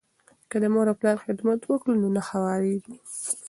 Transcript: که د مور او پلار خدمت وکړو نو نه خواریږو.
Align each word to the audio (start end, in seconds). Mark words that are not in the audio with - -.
که 0.49 0.57
د 0.63 0.65
مور 0.73 0.87
او 0.91 0.97
پلار 0.99 1.17
خدمت 1.25 1.59
وکړو 1.65 1.93
نو 2.01 2.07
نه 2.15 2.21
خواریږو. 2.27 2.93